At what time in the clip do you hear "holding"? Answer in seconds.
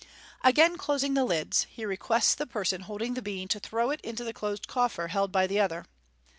2.81-3.13